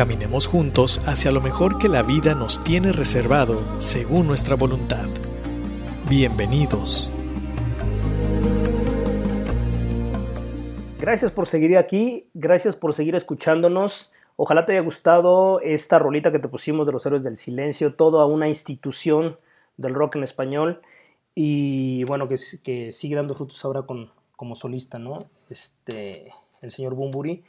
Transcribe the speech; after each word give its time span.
Caminemos 0.00 0.46
juntos 0.46 1.02
hacia 1.06 1.30
lo 1.30 1.42
mejor 1.42 1.76
que 1.76 1.86
la 1.86 2.02
vida 2.02 2.34
nos 2.34 2.64
tiene 2.64 2.90
reservado 2.90 3.60
según 3.82 4.26
nuestra 4.26 4.56
voluntad. 4.56 5.06
Bienvenidos. 6.08 7.14
Gracias 10.98 11.30
por 11.32 11.46
seguir 11.46 11.76
aquí, 11.76 12.30
gracias 12.32 12.76
por 12.76 12.94
seguir 12.94 13.14
escuchándonos. 13.14 14.10
Ojalá 14.36 14.64
te 14.64 14.72
haya 14.72 14.80
gustado 14.80 15.60
esta 15.60 15.98
rolita 15.98 16.32
que 16.32 16.38
te 16.38 16.48
pusimos 16.48 16.86
de 16.86 16.92
los 16.92 17.04
héroes 17.04 17.22
del 17.22 17.36
silencio, 17.36 17.92
toda 17.92 18.24
una 18.24 18.48
institución 18.48 19.36
del 19.76 19.92
rock 19.92 20.16
en 20.16 20.22
español 20.22 20.80
y 21.34 22.04
bueno, 22.04 22.26
que, 22.26 22.36
que 22.62 22.90
sigue 22.92 23.16
dando 23.16 23.34
frutos 23.34 23.62
ahora 23.66 23.82
con, 23.82 24.10
como 24.34 24.54
solista, 24.54 24.98
¿no? 24.98 25.18
Este, 25.50 26.32
el 26.62 26.70
señor 26.72 26.94
Bumburi. 26.94 27.44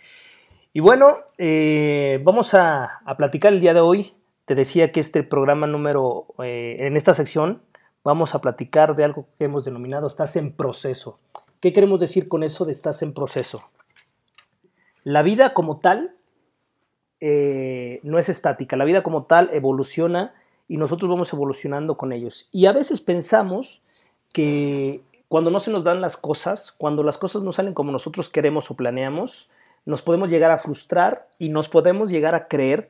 Y 0.74 0.80
bueno, 0.80 1.18
eh, 1.38 2.22
vamos 2.24 2.54
a, 2.54 3.02
platicar 3.18 3.52
el 3.52 3.60
día 3.60 3.74
de 3.74 3.82
hoy. 3.82 4.14
Te 4.46 4.56
decía 4.56 4.92
que 4.92 5.02
este 5.02 5.22
programa 5.24 5.68
número, 5.68 6.28
eh, 6.42 6.78
en 6.80 6.96
esta 6.96 7.14
sección, 7.14 7.62
vamos 8.06 8.36
a 8.36 8.40
platicar 8.40 8.96
de 8.96 9.04
algo 9.04 9.28
que 9.38 9.46
hemos 9.46 9.66
denominado 9.66 10.08
estás 10.08 10.38
en 10.38 10.54
proceso. 10.54 11.20
¿Qué 11.60 11.74
queremos 11.74 12.00
decir 12.00 12.30
con 12.30 12.44
eso 12.44 12.64
de 12.64 12.72
estás 12.72 13.02
en 13.04 13.14
proceso? 13.14 13.70
La 15.04 15.24
vida 15.24 15.54
como 15.54 15.80
tal 15.80 16.16
eh, 17.20 18.00
no 18.04 18.18
es 18.18 18.30
estática, 18.30 18.78
la 18.78 18.86
vida 18.86 19.04
como 19.04 19.26
tal 19.26 19.50
evoluciona 19.52 20.34
y 20.70 20.78
nosotros 20.78 21.10
vamos 21.10 21.34
evolucionando 21.34 21.98
con 21.98 22.14
ellos. 22.14 22.48
Y 22.52 22.68
a 22.68 22.72
veces 22.72 23.02
pensamos 23.02 23.84
que 24.32 25.02
cuando 25.28 25.52
no 25.52 25.60
se 25.60 25.70
nos 25.72 25.84
dan 25.84 26.00
las 26.00 26.16
cosas, 26.16 26.72
cuando 26.72 27.04
las 27.04 27.18
cosas 27.18 27.44
no 27.44 27.52
salen 27.52 27.74
como 27.74 27.92
nosotros 27.92 28.30
queremos 28.30 28.72
o 28.72 28.76
planeamos, 28.76 29.50
nos 29.86 30.02
podemos 30.02 30.30
llegar 30.30 30.52
a 30.52 30.58
frustrar 30.58 31.28
y 31.40 31.50
nos 31.50 31.70
podemos 31.70 32.10
llegar 32.10 32.36
a 32.36 32.48
creer 32.48 32.90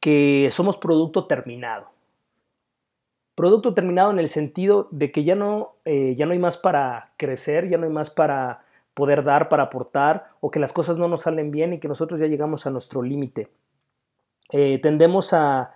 que 0.00 0.48
somos 0.52 0.78
producto 0.78 1.26
terminado. 1.26 1.90
Producto 3.34 3.74
terminado 3.74 4.10
en 4.10 4.18
el 4.18 4.28
sentido 4.28 4.88
de 4.90 5.12
que 5.12 5.24
ya 5.24 5.34
no, 5.34 5.76
eh, 5.84 6.14
ya 6.16 6.26
no 6.26 6.32
hay 6.32 6.38
más 6.38 6.56
para 6.56 7.12
crecer, 7.16 7.68
ya 7.68 7.78
no 7.78 7.84
hay 7.84 7.92
más 7.92 8.10
para 8.10 8.64
poder 8.94 9.22
dar, 9.22 9.48
para 9.48 9.64
aportar, 9.64 10.30
o 10.40 10.50
que 10.50 10.58
las 10.58 10.72
cosas 10.72 10.98
no 10.98 11.08
nos 11.08 11.22
salen 11.22 11.50
bien 11.50 11.72
y 11.72 11.78
que 11.78 11.88
nosotros 11.88 12.20
ya 12.20 12.26
llegamos 12.26 12.66
a 12.66 12.70
nuestro 12.70 13.02
límite. 13.02 13.48
Eh, 14.52 14.78
tendemos 14.82 15.32
a, 15.32 15.74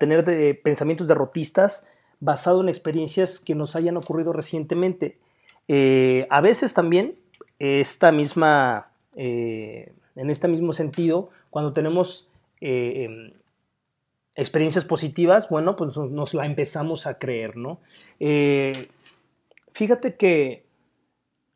tener 0.00 0.24
pensamientos 0.64 1.06
derrotistas 1.06 1.86
basados 2.18 2.62
en 2.62 2.68
experiencias 2.68 3.38
que 3.38 3.54
nos 3.54 3.76
hayan 3.76 3.96
ocurrido 3.96 4.32
recientemente. 4.32 5.20
Eh, 5.68 6.26
a 6.30 6.40
veces 6.40 6.74
también 6.74 7.16
esta 7.60 8.10
misma 8.10 8.91
eh, 9.14 9.92
en 10.16 10.30
este 10.30 10.48
mismo 10.48 10.72
sentido, 10.72 11.30
cuando 11.50 11.72
tenemos 11.72 12.30
eh, 12.60 13.04
em, 13.04 13.32
experiencias 14.34 14.84
positivas, 14.84 15.48
bueno, 15.48 15.76
pues 15.76 15.96
nos, 15.96 16.34
la 16.34 16.46
empezamos 16.46 17.06
a 17.06 17.18
creer, 17.18 17.56
¿no? 17.56 17.80
Eh, 18.20 18.88
fíjate 19.72 20.16
que 20.16 20.64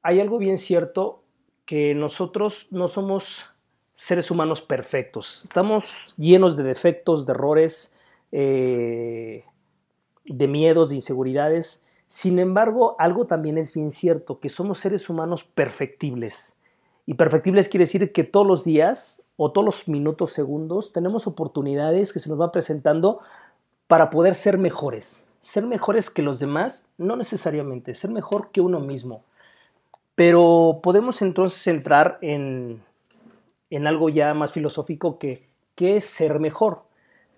hay 0.03 0.21
algo 0.21 0.39
bien 0.39 0.59
cierto 0.59 1.23
que 1.65 1.95
nosotros 1.95 2.69
no 2.71 2.89
somos 2.89 3.47
seres 3.95 4.31
humanos 4.31 4.61
perfectos. 4.63 5.45
Estamos 5.45 6.15
llenos 6.17 6.57
de 6.57 6.63
defectos, 6.63 7.27
de 7.27 7.33
errores, 7.33 7.95
de 8.31 9.43
miedos, 10.49 10.91
de 10.91 10.97
inseguridades. 10.97 11.83
Sin 12.09 12.39
embargo, 12.39 12.95
algo 12.99 13.27
también 13.27 13.59
es 13.59 13.75
bien 13.75 13.91
cierto, 13.91 14.39
que 14.39 14.49
somos 14.49 14.79
seres 14.79 15.09
humanos 15.09 15.43
perfectibles. 15.45 16.56
Y 17.07 17.15
perfectibles 17.15 17.69
quiere 17.69 17.85
decir 17.85 18.13
que 18.13 18.25
todos 18.25 18.47
los 18.47 18.65
días 18.65 19.23
o 19.37 19.53
todos 19.53 19.65
los 19.65 19.89
minutos, 19.89 20.33
segundos, 20.33 20.93
tenemos 20.93 21.27
oportunidades 21.29 22.13
que 22.13 22.19
se 22.19 22.29
nos 22.29 22.39
van 22.39 22.51
presentando 22.51 23.21
para 23.87 24.11
poder 24.11 24.35
ser 24.35 24.59
mejores. 24.59 25.25
Ser 25.41 25.65
mejores 25.65 26.11
que 26.11 26.23
los 26.23 26.41
demás, 26.41 26.89
no 26.99 27.15
necesariamente, 27.17 27.95
ser 27.95 28.11
mejor 28.11 28.51
que 28.51 28.61
uno 28.61 28.81
mismo. 28.81 29.23
Pero 30.17 30.81
podemos 30.83 31.23
entonces 31.23 31.65
entrar 31.69 32.19
en, 32.23 32.83
en 33.71 33.87
algo 33.87 34.09
ya 34.09 34.35
más 34.35 34.53
filosófico 34.53 35.19
que 35.19 35.47
qué 35.77 35.99
es 35.99 36.07
ser 36.07 36.41
mejor. 36.41 36.83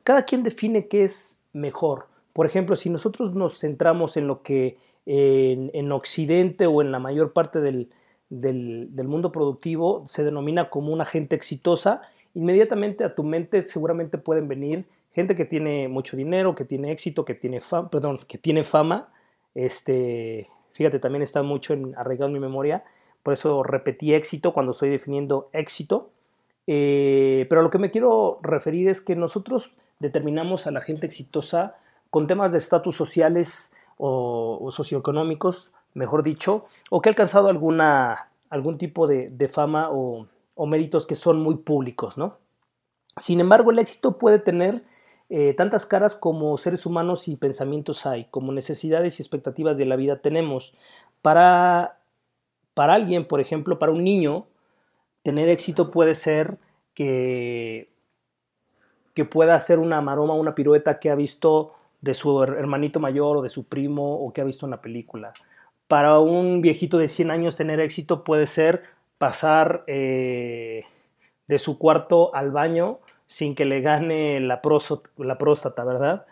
Cada 0.04 0.24
quien 0.24 0.42
define 0.42 0.86
qué 0.88 1.04
es 1.04 1.40
mejor. 1.52 2.06
Por 2.32 2.46
ejemplo, 2.46 2.76
si 2.76 2.88
nosotros 2.88 3.34
nos 3.34 3.58
centramos 3.58 4.16
en 4.16 4.28
lo 4.28 4.42
que 4.42 4.78
en, 5.04 5.70
en 5.74 5.92
Occidente 5.92 6.66
o 6.66 6.80
en 6.80 6.92
la 6.92 7.00
mayor 7.00 7.32
parte 7.32 7.60
del, 7.60 7.90
del, 8.30 8.90
mundo 9.04 9.32
productivo 9.32 10.04
se 10.08 10.24
denomina 10.24 10.70
como 10.70 10.92
una 10.92 11.04
gente 11.04 11.34
exitosa, 11.34 12.02
inmediatamente 12.34 13.04
a 13.04 13.14
tu 13.14 13.22
mente 13.22 13.62
seguramente 13.62 14.18
pueden 14.18 14.48
venir 14.48 14.86
gente 15.12 15.34
que 15.34 15.44
tiene 15.44 15.88
mucho 15.88 16.16
dinero, 16.16 16.54
que 16.54 16.64
tiene 16.64 16.92
éxito, 16.92 17.24
que 17.24 17.34
tiene 17.34 17.60
fama, 17.60 17.90
perdón, 17.90 18.20
que 18.28 18.38
tiene 18.38 18.62
fama. 18.62 19.12
Este, 19.54 20.48
fíjate, 20.72 20.98
también 20.98 21.22
está 21.22 21.42
mucho 21.42 21.72
en, 21.72 21.94
arraigado 21.96 22.28
en 22.28 22.34
mi 22.34 22.40
memoria, 22.40 22.84
por 23.22 23.34
eso 23.34 23.62
repetí 23.62 24.14
éxito 24.14 24.52
cuando 24.52 24.72
estoy 24.72 24.90
definiendo 24.90 25.48
éxito. 25.52 26.10
Eh, 26.66 27.46
pero 27.48 27.62
lo 27.62 27.70
que 27.70 27.78
me 27.78 27.90
quiero 27.90 28.38
referir 28.42 28.88
es 28.88 29.00
que 29.00 29.16
nosotros 29.16 29.76
determinamos 29.98 30.66
a 30.66 30.70
la 30.70 30.82
gente 30.82 31.06
exitosa 31.06 31.76
con 32.10 32.26
temas 32.26 32.52
de 32.52 32.58
estatus 32.58 32.94
sociales 32.94 33.72
o 33.96 34.68
socioeconómicos 34.70 35.72
mejor 35.94 36.22
dicho, 36.22 36.66
o 36.90 37.00
que 37.00 37.08
ha 37.08 37.12
alcanzado 37.12 37.48
alguna, 37.48 38.30
algún 38.50 38.78
tipo 38.78 39.06
de, 39.06 39.48
fama 39.48 39.90
o, 39.90 40.26
méritos 40.66 41.06
que 41.06 41.14
son 41.14 41.40
muy 41.40 41.56
públicos, 41.56 42.18
¿no? 42.18 42.38
Sin 43.16 43.40
embargo, 43.40 43.70
el 43.70 43.78
éxito 43.78 44.18
puede 44.18 44.38
tener 44.38 44.82
eh, 45.28 45.54
tantas 45.54 45.86
caras 45.86 46.14
como 46.14 46.56
seres 46.56 46.86
humanos 46.86 47.28
y 47.28 47.36
pensamientos 47.36 48.06
hay, 48.06 48.24
como 48.26 48.52
necesidades 48.52 49.18
y 49.18 49.22
expectativas 49.22 49.76
de 49.76 49.86
la 49.86 49.96
vida 49.96 50.20
tenemos. 50.20 50.74
Para, 51.22 51.98
para 52.74 52.94
alguien, 52.94 53.26
por 53.26 53.40
ejemplo, 53.40 53.78
para 53.78 53.92
un 53.92 54.04
niño, 54.04 54.46
tener 55.22 55.48
éxito 55.48 55.90
puede 55.90 56.14
ser 56.14 56.58
que, 56.94 57.90
que 59.14 59.24
pueda 59.24 59.54
hacer 59.54 59.78
una 59.78 60.00
maroma, 60.00 60.34
una 60.34 60.54
pirueta 60.54 60.98
que 60.98 61.10
ha 61.10 61.14
visto 61.14 61.74
de 62.00 62.14
su 62.14 62.42
hermanito 62.42 63.00
mayor 63.00 63.38
o 63.38 63.42
de 63.42 63.48
su 63.48 63.64
primo 63.64 64.16
o 64.16 64.32
que 64.32 64.40
ha 64.40 64.44
visto 64.44 64.66
en 64.66 64.70
la 64.70 64.80
película 64.80 65.32
para 65.88 66.18
un 66.18 66.60
viejito 66.60 66.98
de 66.98 67.08
100 67.08 67.30
años 67.30 67.56
tener 67.56 67.80
éxito 67.80 68.22
puede 68.22 68.46
ser 68.46 68.84
pasar 69.16 69.84
eh, 69.86 70.84
de 71.48 71.58
su 71.58 71.78
cuarto 71.78 72.34
al 72.34 72.52
baño 72.52 73.00
sin 73.26 73.54
que 73.54 73.64
le 73.64 73.80
gane 73.80 74.40
la, 74.40 74.62
próstata, 74.62 75.84
¿verdad? 75.84 76.26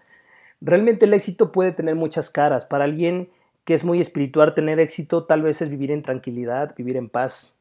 Realmente 0.61 1.07
el 1.07 1.15
éxito 1.15 1.53
puede 1.53 1.73
tener 1.73 1.95
muchas 1.95 2.31
caras. 2.31 2.65
Para 2.65 2.85
alguien 2.85 3.29
que 3.65 3.75
es 3.75 3.85
muy 3.85 4.01
espiritual, 4.01 4.55
tener 4.55 4.79
éxito 4.79 5.25
tal 5.25 5.43
vez 5.43 5.61
es 5.61 5.69
vivir 5.69 5.91
en 5.91 6.03
tranquilidad, 6.03 6.75
vivir 6.77 6.97
en 6.97 7.09
paz. 7.09 7.55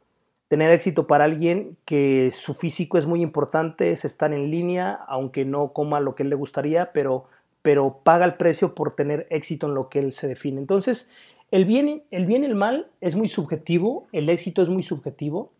Tener 0.47 0.71
éxito 0.71 1.07
para 1.07 1.23
alguien 1.23 1.75
que 1.85 2.29
su 2.31 2.53
físico 2.53 2.97
es 2.97 3.07
muy 3.07 3.21
importante, 3.21 3.91
es 3.91 4.05
estar 4.05 4.31
en 4.31 4.51
línea, 4.51 4.93
aunque 5.07 5.43
no 5.43 5.73
coma 5.73 5.99
lo 5.99 6.15
que 6.15 6.23
él 6.23 6.29
le 6.29 6.35
gustaría, 6.35 6.93
pero, 6.93 7.25
pero 7.61 7.99
paga 8.03 8.25
el 8.25 8.35
precio 8.35 8.75
por 8.75 8.95
tener 8.95 9.27
éxito 9.31 9.67
en 9.67 9.73
lo 9.73 9.89
que 9.89 9.99
él 9.99 10.13
se 10.13 10.27
define. 10.27 10.61
Entonces, 10.61 11.09
el 11.51 11.65
bien, 11.65 12.03
el 12.11 12.25
bien 12.25 12.43
y 12.43 12.47
el 12.47 12.55
mal 12.55 12.89
es 13.01 13.15
muy 13.15 13.27
subjetivo, 13.27 14.07
el 14.11 14.29
éxito 14.29 14.61
es 14.61 14.69
muy 14.69 14.81
subjetivo. 14.81 15.51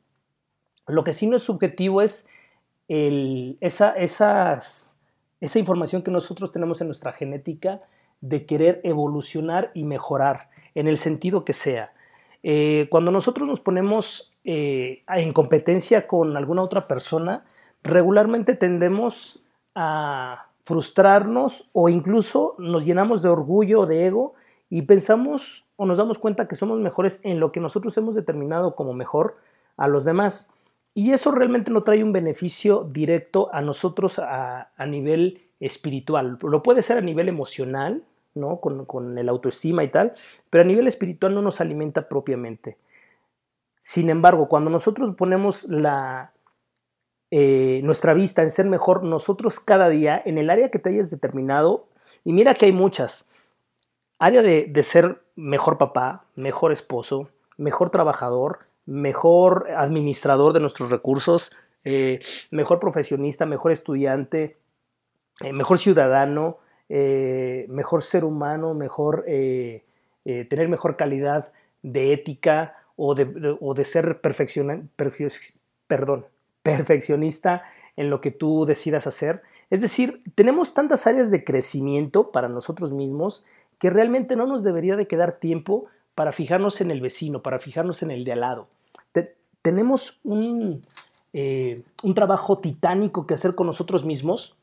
Lo 0.88 1.04
que 1.04 1.14
sí 1.14 1.28
no 1.28 1.38
es 1.38 1.44
subjetivo 1.44 2.02
es 2.02 2.28
esa, 2.88 3.94
información 5.56 6.02
que 6.02 6.12
nosotros 6.12 6.52
tenemos 6.52 6.82
en 6.82 6.88
nuestra 6.88 7.14
genética 7.14 7.80
de 8.22 8.46
querer 8.46 8.82
evolucionar 8.84 9.72
y 9.74 9.84
mejorar 9.84 10.50
en 10.74 10.88
el 10.88 10.98
sentido 10.98 11.46
que 11.46 11.54
sea. 11.54 11.94
Eh, 12.44 12.88
cuando 12.90 13.12
nosotros 13.12 13.48
nos 13.48 13.60
ponemos 13.60 14.34
eh, 14.44 15.04
en 15.08 15.34
competencia 15.34 16.08
con 16.08 16.38
alguna 16.38 16.62
otra 16.62 16.88
persona, 16.88 17.46
regularmente 17.84 18.56
tendemos 18.56 19.44
a 19.74 20.48
frustrarnos 20.64 21.70
o 21.74 21.90
incluso 21.90 22.56
nos 22.58 22.86
llenamos 22.86 23.22
de 23.22 23.30
orgullo 23.30 23.82
o 23.82 23.86
de 23.86 24.06
ego 24.08 24.34
y 24.70 24.84
pensamos 24.84 25.66
o 25.76 25.86
nos 25.86 25.98
damos 25.98 26.18
cuenta 26.18 26.48
que 26.48 26.56
somos 26.56 26.80
mejores 26.80 27.20
en 27.24 27.40
lo 27.40 27.52
que 27.52 27.60
nosotros 27.60 27.98
hemos 27.98 28.16
determinado 28.16 28.76
como 28.76 28.94
mejor 28.94 29.38
a 29.78 29.88
los 29.88 30.06
demás. 30.06 30.50
Y 30.94 31.12
eso 31.12 31.32
realmente 31.32 31.72
no 31.72 31.84
trae 31.84 32.04
un 32.04 32.14
beneficio 32.14 32.88
directo 32.90 33.50
a 33.54 33.62
nosotros 33.62 34.20
a, 34.20 34.70
nivel 34.88 35.42
espiritual. 35.60 36.38
Lo 36.42 36.64
puede 36.64 36.82
ser 36.82 36.98
a 36.98 37.02
nivel 37.02 37.28
emocional, 37.28 38.04
¿no? 38.34 38.62
Con, 38.62 38.86
con 38.86 39.18
el 39.18 39.28
autoestima 39.28 39.84
y 39.84 39.90
tal, 39.90 40.14
pero 40.50 40.64
a 40.64 40.68
nivel 40.68 40.88
espiritual 40.88 41.36
no 41.36 41.42
nos 41.42 41.60
alimenta 41.60 42.08
propiamente. 42.08 42.78
Sin 43.82 44.10
embargo, 44.10 44.48
cuando 44.48 44.70
nosotros 44.70 45.14
ponemos 45.16 45.66
la, 45.66 46.32
eh, 47.32 47.82
nuestra 47.84 48.14
vista 48.14 48.44
en 48.44 48.52
ser 48.52 48.66
mejor 48.68 49.04
nosotros 49.04 49.60
cada 49.60 49.90
día 49.90 50.22
en 50.26 50.38
el 50.38 50.50
área 50.50 50.70
que 50.70 50.80
te 50.80 50.90
hayas 50.90 51.10
determinado, 51.10 51.88
y 52.24 52.32
mira 52.32 52.54
que 52.54 52.66
hay 52.66 52.72
muchas, 52.72 53.28
área 54.20 54.42
de, 54.42 54.84
ser 54.84 55.22
mejor 55.36 55.78
papá, 55.78 56.26
mejor 56.36 56.72
esposo, 56.72 57.30
mejor 57.58 57.90
trabajador, 57.90 58.60
mejor 58.86 59.68
administrador 59.76 60.54
de 60.54 60.60
nuestros 60.60 60.90
recursos, 60.90 61.56
eh, 61.84 62.20
mejor 62.52 62.80
profesionista, 62.80 63.46
mejor 63.46 63.72
estudiante, 63.72 64.58
eh, 65.42 65.54
mejor 65.54 65.78
ciudadano, 65.78 66.60
mejor 66.88 68.04
ser 68.04 68.24
humano, 68.24 68.76
mejor 68.76 69.26
tener 69.26 70.70
mejor 70.70 70.96
calidad 70.96 71.52
de 71.82 72.14
ética 72.14 72.76
o 72.96 73.16
de, 73.16 73.58
o 73.60 73.74
de 73.74 73.86
ser 73.86 74.22
perdón, 75.88 76.26
perfeccionista 76.62 77.64
en 77.96 78.10
lo 78.10 78.22
que 78.22 78.32
tú 78.32 78.66
decidas 78.66 79.08
hacer. 79.08 79.42
Es 79.70 79.82
decir, 79.82 80.22
tenemos 80.36 80.74
tantas 80.74 81.08
áreas 81.08 81.32
de 81.32 81.44
crecimiento 81.44 82.32
para 82.32 82.50
nosotros 82.50 82.94
mismos 82.94 83.46
que 83.80 83.90
realmente 83.90 84.36
no 84.36 84.46
nos 84.48 84.64
debería 84.64 84.96
de 84.96 85.08
quedar 85.08 85.34
tiempo 85.34 85.86
para 86.16 86.32
fijarnos 86.32 86.82
en 86.82 86.92
el 86.92 87.02
vecino, 87.02 87.42
para 87.42 87.60
fijarnos 87.60 88.02
en 88.04 88.12
el 88.12 88.24
de 88.24 88.34
al 88.34 88.42
lado. 88.42 88.68
tenemos 89.62 90.20
un, 90.24 90.82
eh, 91.34 91.82
un 92.04 92.14
trabajo 92.14 92.60
titánico 92.60 93.26
que 93.26 93.34
hacer 93.34 93.56
con 93.56 93.66
nosotros 93.66 94.06
mismos, 94.06 94.56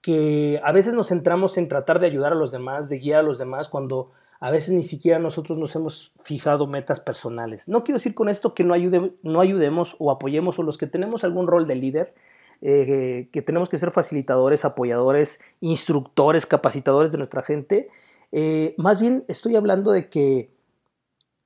que 0.00 0.60
a 0.62 0.70
veces 0.70 0.94
nos 0.94 1.08
centramos 1.08 1.58
en 1.58 1.68
tratar 1.68 1.98
de 1.98 2.06
ayudar 2.06 2.32
a 2.32 2.36
los 2.36 2.52
demás, 2.52 2.88
de 2.88 3.00
guiar 3.00 3.20
a 3.20 3.22
los 3.24 3.38
demás, 3.38 3.68
cuando 3.68 4.12
a 4.40 4.50
veces 4.50 4.72
ni 4.72 4.82
siquiera 4.82 5.18
nosotros 5.18 5.58
nos 5.58 5.74
hemos 5.74 6.12
fijado 6.22 6.66
metas 6.66 7.00
personales. 7.00 7.68
No 7.68 7.82
quiero 7.82 7.96
decir 7.96 8.14
con 8.14 8.28
esto 8.28 8.54
que 8.54 8.64
no, 8.64 8.72
ayude, 8.72 9.12
no 9.22 9.40
ayudemos 9.40 9.96
o 9.98 10.10
apoyemos 10.10 10.58
o 10.58 10.62
los 10.62 10.78
que 10.78 10.86
tenemos 10.86 11.24
algún 11.24 11.46
rol 11.46 11.66
de 11.66 11.74
líder, 11.74 12.14
eh, 12.60 13.28
que 13.32 13.42
tenemos 13.42 13.68
que 13.68 13.78
ser 13.78 13.90
facilitadores, 13.90 14.64
apoyadores, 14.64 15.40
instructores, 15.60 16.46
capacitadores 16.46 17.12
de 17.12 17.18
nuestra 17.18 17.42
gente. 17.42 17.88
Eh, 18.32 18.74
más 18.76 19.00
bien 19.00 19.24
estoy 19.28 19.56
hablando 19.56 19.92
de 19.92 20.08
que 20.08 20.50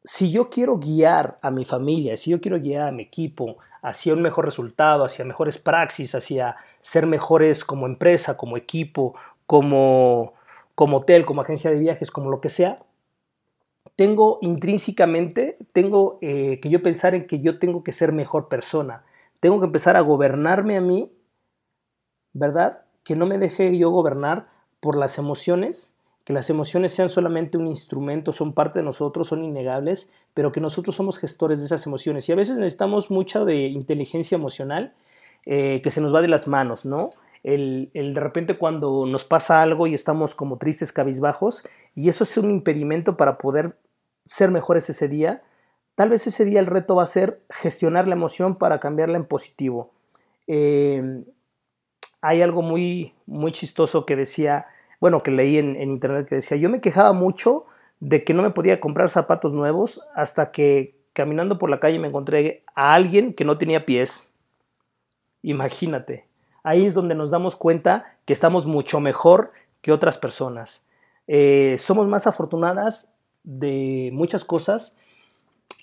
si 0.05 0.33
yo 0.33 0.51
quiero 0.51 0.79
guiar 0.79 1.39
a 1.43 1.51
mi 1.51 1.65
familia, 1.65 2.17
si 2.17 2.31
yo 2.31 2.41
quiero 2.41 2.59
guiar 2.59 2.89
a 2.89 2.93
mi 2.93 3.05
equipo 3.05 3.59
hacia 3.83 4.15
un 4.15 4.23
mejor 4.23 4.45
resultado, 4.45 5.05
hacia 5.05 5.25
mejores 5.25 5.59
praxis, 5.59 6.15
hacia 6.15 6.57
ser 6.81 7.07
mejores 7.07 7.65
como 7.65 7.87
empresa, 7.87 8.37
como 8.37 8.57
equipo, 8.57 9.15
como 9.47 10.35
como 10.75 10.99
hotel, 10.99 11.25
como 11.25 11.43
agencia 11.43 11.71
de 11.71 11.79
viajes, 11.79 12.11
como 12.11 12.31
lo 12.31 12.41
que 12.41 12.49
sea, 12.49 12.83
tengo 13.97 14.39
intrínsecamente, 14.41 15.59
tengo 15.73 16.19
eh, 16.23 16.61
que 16.61 16.71
yo 16.71 16.83
pensar 16.83 17.15
en 17.15 17.27
que 17.27 17.41
yo 17.41 17.59
tengo 17.59 17.85
que 17.85 17.93
ser 17.93 18.13
mejor 18.13 18.49
persona. 18.49 19.05
Tengo 19.43 19.59
que 19.59 19.67
empezar 19.67 19.97
a 19.97 20.03
gobernarme 20.03 20.77
a 20.77 20.81
mí, 20.81 21.13
¿verdad? 22.33 22.85
Que 23.03 23.17
no 23.17 23.27
me 23.27 23.39
deje 23.39 23.77
yo 23.77 23.91
gobernar 23.91 24.47
por 24.79 24.97
las 24.97 25.19
emociones, 25.19 25.97
que 26.23 26.33
las 26.33 26.49
emociones 26.49 26.93
sean 26.93 27.09
solamente 27.09 27.59
un 27.59 27.67
instrumento, 27.67 28.33
son 28.33 28.53
parte 28.53 28.79
de 28.79 28.85
nosotros, 28.85 29.27
son 29.27 29.43
innegables, 29.43 30.13
pero 30.33 30.53
que 30.53 30.61
nosotros 30.61 30.95
somos 30.95 31.19
gestores 31.19 31.59
de 31.59 31.67
esas 31.67 31.85
emociones. 31.87 32.29
Y 32.29 32.33
a 32.33 32.37
veces 32.37 32.57
necesitamos 32.57 33.11
mucha 33.11 33.45
de 33.45 33.67
inteligencia 33.67 34.37
emocional 34.37 34.95
eh, 35.47 35.81
que 35.83 35.91
se 35.91 36.01
nos 36.01 36.15
va 36.15 36.23
de 36.23 36.29
las 36.29 36.47
manos, 36.47 36.85
¿no? 36.85 37.11
el, 37.43 37.91
de 37.93 38.21
repente 38.21 38.57
cuando 38.57 39.07
nos 39.07 39.25
pasa 39.25 39.63
algo 39.63 39.87
y 39.87 39.95
estamos 39.95 40.35
como 40.35 40.59
tristes, 40.59 40.93
cabizbajos, 40.93 41.65
y 41.95 42.09
eso 42.09 42.25
es 42.25 42.37
un 42.37 42.51
impedimento 42.51 43.17
para 43.17 43.39
poder 43.39 43.77
ser 44.25 44.51
mejores 44.51 44.89
ese 44.89 45.09
día, 45.09 45.43
tal 45.95 46.11
vez 46.11 46.27
ese 46.27 46.45
día 46.45 46.61
el 46.61 46.67
reto 46.67 46.95
va 46.97 47.03
a 47.05 47.07
ser 47.07 47.41
gestionar 47.51 48.09
la 48.09 48.15
emoción 48.15 48.57
para 48.57 48.81
cambiarla 48.81 49.17
en 49.17 49.25
positivo. 49.25 49.91
Em, 50.47 51.25
hay 52.21 52.43
algo 52.43 52.63
muy, 52.63 53.15
muy 53.27 53.53
chistoso 53.53 54.07
que 54.07 54.17
decía, 54.17 54.67
bueno, 55.01 55.23
que 55.23 55.31
leí 55.31 55.59
en, 55.59 55.81
internet 55.81 56.29
que 56.29 56.37
decía, 56.37 56.57
yo 56.57 56.69
me 56.71 56.81
quejaba 56.81 57.13
mucho 57.13 57.67
de 58.01 58.25
que 58.25 58.35
no 58.35 58.43
me 58.43 58.51
podía 58.51 58.81
comprar 58.81 59.11
zapatos 59.11 59.53
nuevos 59.53 60.01
hasta 60.15 60.53
que 60.53 60.97
caminando 61.13 61.59
por 61.59 61.71
la 61.71 61.81
calle 61.81 61.99
me 61.99 62.09
encontré 62.09 62.65
a 62.75 62.95
alguien 62.95 63.35
que 63.35 63.45
no 63.45 63.59
tenía 63.59 63.87
pies. 63.87 64.29
Imagínate 65.43 66.27
ahí 66.63 66.87
es 66.87 66.95
donde 66.95 67.15
nos 67.15 67.31
damos 67.31 67.57
cuenta 67.57 68.17
que 68.25 68.33
estamos 68.33 68.67
mucho 68.67 69.01
mejor 69.01 69.53
que 69.81 69.93
otras 69.93 70.19
personas. 70.19 70.85
Eh, 71.27 71.77
somos 71.79 72.07
más 72.07 72.27
afortunadas 72.27 73.13
de 73.43 74.11
muchas 74.13 74.45
cosas 74.45 74.97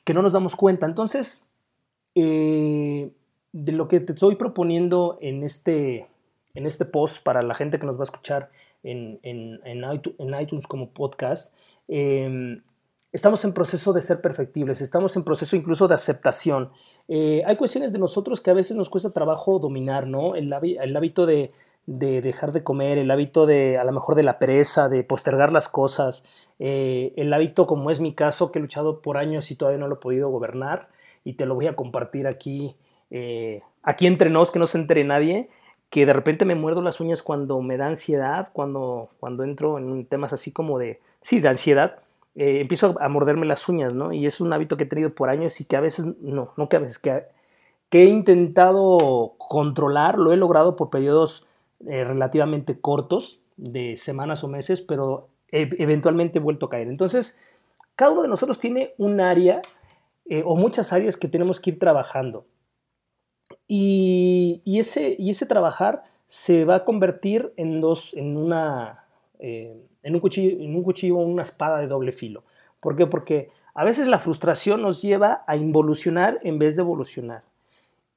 que 0.03 0.13
no 0.13 0.21
nos 0.21 0.33
damos 0.33 0.55
cuenta. 0.55 0.85
Entonces, 0.85 1.45
eh, 2.15 3.11
de 3.51 3.71
lo 3.71 3.87
que 3.87 3.99
te 3.99 4.13
estoy 4.13 4.35
proponiendo 4.35 5.17
en 5.21 5.43
este, 5.43 6.07
en 6.53 6.65
este 6.65 6.85
post 6.85 7.23
para 7.23 7.41
la 7.41 7.55
gente 7.55 7.79
que 7.79 7.85
nos 7.85 7.97
va 7.97 8.01
a 8.01 8.03
escuchar 8.05 8.51
en, 8.83 9.19
iTunes, 10.41 10.67
como 10.67 10.91
podcast, 10.91 11.53
eh, 11.87 12.57
estamos 13.11 13.43
en 13.43 13.53
proceso 13.53 13.93
de 13.93 14.01
ser 14.01 14.21
perfectibles, 14.21 14.81
estamos 14.81 15.15
en 15.15 15.23
proceso 15.23 15.55
incluso 15.55 15.87
de 15.87 15.95
aceptación. 15.95 16.71
Eh, 17.11 17.41
hay 17.47 17.55
cuestiones 17.55 17.91
de 17.91 17.97
nosotros 17.97 18.39
que 18.39 18.51
a 18.51 18.53
veces 18.53 18.77
nos 18.77 18.87
cuesta 18.87 19.09
trabajo 19.09 19.57
dominar, 19.57 20.05
¿no? 20.05 20.35
El, 20.35 20.53
hábito 20.53 21.25
de, 21.25 21.49
dejar 21.87 22.51
de 22.51 22.63
comer, 22.63 22.99
el 22.99 23.09
hábito 23.09 23.47
de, 23.47 23.79
a 23.79 23.83
lo 23.83 23.91
mejor, 23.91 24.13
de 24.13 24.21
la 24.21 24.37
pereza, 24.37 24.89
de 24.89 25.03
postergar 25.03 25.51
las 25.51 25.67
cosas, 25.67 26.23
eh, 26.59 27.11
el 27.17 27.33
hábito, 27.33 27.65
como 27.65 27.89
es 27.89 27.99
mi 27.99 28.13
caso, 28.13 28.51
que 28.51 28.59
he 28.59 28.61
luchado 28.61 29.01
por 29.01 29.17
años 29.17 29.49
y 29.49 29.55
todavía 29.55 29.79
no 29.79 29.87
lo 29.87 29.95
he 29.95 29.99
podido 29.99 30.29
gobernar, 30.29 30.89
y 31.23 31.33
te 31.33 31.47
lo 31.47 31.55
voy 31.55 31.65
a 31.65 31.75
compartir 31.75 32.27
aquí, 32.27 32.75
eh, 33.09 33.63
aquí 33.81 34.05
entre 34.05 34.29
nos, 34.29 34.51
que 34.51 34.59
no 34.59 34.67
se 34.67 34.77
entere 34.77 35.03
nadie, 35.03 35.49
que 35.89 36.05
de 36.05 36.13
repente 36.13 36.45
me 36.45 36.53
muerdo 36.53 36.83
las 36.83 36.99
uñas 36.99 37.23
cuando 37.23 37.59
me 37.61 37.77
da 37.77 37.87
ansiedad, 37.87 38.49
cuando, 38.53 39.09
cuando 39.19 39.43
entro 39.43 39.79
en 39.79 40.05
temas 40.05 40.31
así 40.31 40.51
como 40.51 40.77
de, 40.77 40.99
sí, 41.21 41.39
de 41.39 41.49
ansiedad, 41.49 42.03
eh, 42.39 42.61
empiezo 42.61 42.95
a 43.01 43.09
morderme 43.09 43.45
las 43.45 43.67
uñas, 43.67 43.93
¿no? 43.93 44.13
Y 44.13 44.25
es 44.25 44.39
un 44.39 44.53
hábito 44.53 44.77
que 44.77 44.85
he 44.85 44.87
tenido 44.87 45.13
por 45.13 45.27
años 45.27 45.59
y 45.59 45.65
que 45.65 45.75
a 45.75 45.81
veces, 45.81 46.05
no, 46.21 46.53
no 46.55 46.69
que 46.69 46.77
a 46.77 46.79
veces, 46.79 46.97
que, 46.97 47.25
que 47.89 48.03
he 48.03 48.05
intentado 48.05 49.33
controlar, 49.37 50.17
lo 50.17 50.31
he 50.31 50.37
logrado 50.37 50.77
por 50.77 50.89
periodos 50.89 51.47
eh, 51.85 52.05
relativamente 52.05 52.79
cortos, 52.79 53.41
de 53.57 53.97
semanas 53.97 54.45
o 54.45 54.47
meses, 54.47 54.81
pero 54.81 55.27
eventualmente 55.51 56.39
he 56.39 56.41
vuelto 56.41 56.67
a 56.67 56.69
caer. 56.69 56.87
Entonces, 56.87 57.41
cada 57.97 58.11
uno 58.11 58.21
de 58.21 58.29
nosotros 58.29 58.57
tiene 58.57 58.93
un 58.97 59.19
área 59.19 59.61
eh, 60.29 60.41
o 60.45 60.55
muchas 60.55 60.93
áreas 60.93 61.17
que 61.17 61.27
tenemos 61.27 61.59
que 61.59 61.71
ir 61.71 61.79
trabajando. 61.79 62.45
Y, 63.67 64.61
y, 64.63 64.79
ese, 64.79 65.17
y 65.19 65.29
ese 65.29 65.45
trabajar 65.45 66.05
se 66.25 66.63
va 66.63 66.75
a 66.75 66.85
convertir 66.85 67.51
en 67.57 67.81
dos, 67.81 68.13
en 68.13 68.37
una, 68.37 69.03
en 70.03 70.15
un 70.15 70.21
cuchillo, 70.21 70.63
en 70.63 70.75
un 70.75 70.83
cuchillo 70.83 71.17
o 71.17 71.21
una 71.21 71.43
espada 71.43 71.79
de 71.79 71.87
doble 71.87 72.11
filo. 72.11 72.43
¿Por 72.79 72.95
qué? 72.95 73.05
Porque 73.05 73.51
a 73.73 73.83
veces 73.83 74.07
la 74.07 74.19
frustración 74.19 74.81
nos 74.81 75.01
lleva 75.01 75.43
a 75.47 75.55
involucionar 75.55 76.39
en 76.43 76.59
vez 76.59 76.75
de 76.75 76.81
evolucionar. 76.81 77.43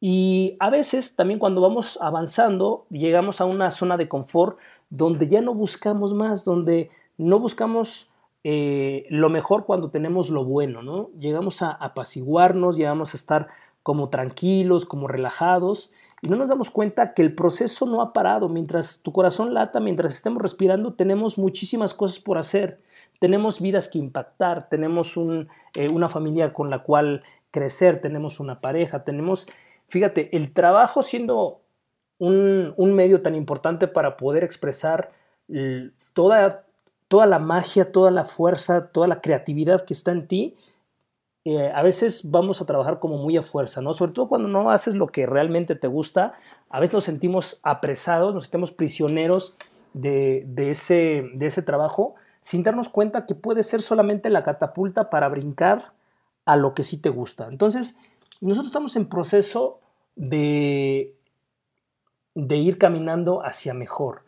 Y 0.00 0.56
a 0.58 0.70
veces 0.70 1.14
también 1.14 1.38
cuando 1.38 1.60
vamos 1.60 1.98
avanzando 2.00 2.86
llegamos 2.90 3.40
a 3.40 3.44
una 3.44 3.70
zona 3.70 3.96
de 3.96 4.08
confort 4.08 4.58
donde 4.90 5.28
ya 5.28 5.40
no 5.40 5.54
buscamos 5.54 6.14
más, 6.14 6.44
donde 6.44 6.90
no 7.18 7.38
buscamos 7.38 8.10
eh, 8.44 9.06
lo 9.10 9.30
mejor 9.30 9.64
cuando 9.64 9.90
tenemos 9.90 10.28
lo 10.30 10.44
bueno, 10.44 10.82
¿no? 10.82 11.10
Llegamos 11.18 11.62
a 11.62 11.70
apaciguarnos, 11.70 12.76
llegamos 12.76 13.14
a 13.14 13.16
estar 13.16 13.48
como 13.84 14.08
tranquilos, 14.08 14.84
como 14.84 15.06
relajados 15.06 15.92
y 16.22 16.28
no 16.28 16.36
nos 16.36 16.48
damos 16.48 16.70
cuenta 16.70 17.14
que 17.14 17.22
el 17.22 17.34
proceso 17.34 17.84
no 17.84 18.00
ha 18.00 18.12
parado. 18.12 18.48
Mientras 18.48 19.02
tu 19.02 19.12
corazón 19.12 19.54
lata, 19.54 19.80
mientras 19.80 20.14
estemos 20.14 20.40
respirando, 20.40 20.94
tenemos 20.94 21.36
muchísimas 21.36 21.94
cosas 21.94 22.20
por 22.20 22.38
hacer. 22.38 22.80
Tenemos 23.18 23.60
vidas 23.60 23.88
que 23.88 23.98
impactar, 23.98 24.68
tenemos 24.68 25.16
eh, 25.16 25.88
una 25.92 26.08
familia 26.08 26.52
con 26.52 26.70
la 26.70 26.84
cual 26.84 27.24
crecer, 27.50 28.00
tenemos 28.00 28.38
una 28.38 28.60
pareja, 28.60 29.02
tenemos, 29.02 29.48
fíjate, 29.88 30.36
el 30.36 30.52
trabajo 30.52 31.02
siendo 31.02 31.60
un, 32.18 32.94
medio 32.94 33.20
tan 33.20 33.34
importante 33.34 33.88
para 33.88 34.16
poder 34.16 34.44
expresar 34.44 35.10
toda, 36.12 36.64
toda 37.08 37.26
la 37.26 37.40
magia, 37.40 37.90
toda 37.90 38.12
la 38.12 38.24
fuerza, 38.24 38.88
toda 38.92 39.08
la 39.08 39.20
creatividad 39.20 39.84
que 39.84 39.92
está 39.92 40.12
en 40.12 40.28
ti, 40.28 40.56
eh, 41.44 41.72
a 41.74 41.82
veces 41.82 42.30
vamos 42.30 42.60
a 42.60 42.66
trabajar 42.66 43.00
como 43.00 43.18
muy 43.18 43.36
a 43.36 43.42
fuerza, 43.42 43.80
¿no? 43.80 43.94
Sobre 43.94 44.12
todo 44.12 44.28
cuando 44.28 44.48
no 44.48 44.70
haces 44.70 44.94
lo 44.94 45.08
que 45.08 45.26
realmente 45.26 45.74
te 45.74 45.88
gusta, 45.88 46.34
a 46.70 46.78
veces 46.78 46.94
nos 46.94 47.04
sentimos 47.04 47.58
apresados, 47.64 48.32
nos 48.32 48.44
sentimos 48.44 48.70
prisioneros 48.70 49.56
de, 49.92 50.46
ese, 50.56 51.30
de 51.34 51.46
ese 51.46 51.62
trabajo, 51.62 52.14
sin 52.40 52.62
darnos 52.62 52.88
cuenta 52.88 53.26
que 53.26 53.34
puede 53.34 53.64
ser 53.64 53.82
solamente 53.82 54.30
la 54.30 54.44
catapulta 54.44 55.10
para 55.10 55.28
brincar 55.28 55.92
a 56.44 56.56
lo 56.56 56.74
que 56.74 56.84
sí 56.84 57.00
te 57.00 57.08
gusta. 57.08 57.48
Entonces, 57.48 57.96
nosotros 58.40 58.68
estamos 58.68 58.96
en 58.96 59.08
proceso 59.08 59.80
de, 60.14 61.16
de 62.34 62.56
ir 62.56 62.78
caminando 62.78 63.44
hacia 63.44 63.74
mejor. 63.74 64.21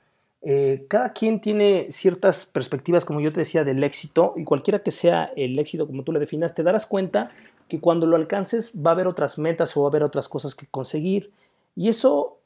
Eh, 0.47 0.85
cada 0.89 1.15
quien 1.15 1.41
tiene 1.41 1.87
ciertas 1.91 2.45
perspectivas, 2.45 3.07
como 3.07 3.23
yo 3.23 3.33
te 3.33 3.41
decía, 3.41 3.65
del 3.65 3.83
éxito 3.83 4.35
y 4.37 4.45
cualquiera 4.45 4.81
que 4.81 4.91
sea 4.91 5.33
el 5.37 5.59
éxito 5.59 5.87
como 5.87 6.05
tú 6.05 6.13
lo 6.13 6.21
definas, 6.21 6.55
te 6.55 6.63
darás 6.63 6.85
cuenta 6.85 7.31
que 7.67 7.81
cuando 7.81 8.07
lo 8.07 8.17
alcances 8.17 8.73
va 8.75 8.91
a 8.91 8.93
haber 8.95 9.07
otras 9.07 9.39
metas 9.39 9.75
o 9.75 9.81
va 9.81 9.89
a 9.89 9.91
haber 9.91 10.03
otras 10.03 10.29
cosas 10.29 10.55
que 10.55 10.67
conseguir. 10.67 11.33
Y 11.75 11.89
eso 11.89 12.41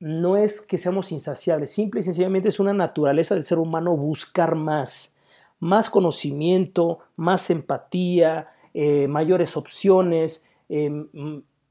no 0.00 0.38
es 0.38 0.62
que 0.62 0.78
seamos 0.78 1.12
insaciables, 1.12 1.70
simple 1.70 2.00
y 2.00 2.02
sencillamente 2.02 2.48
es 2.48 2.60
una 2.60 2.72
naturaleza 2.72 3.34
del 3.34 3.44
ser 3.44 3.58
humano 3.58 3.94
buscar 3.94 4.54
más, 4.54 5.14
más 5.60 5.90
conocimiento, 5.90 7.00
más 7.16 7.50
empatía, 7.50 8.48
eh, 8.72 9.06
mayores 9.06 9.54
opciones, 9.54 10.46
eh, 10.70 10.90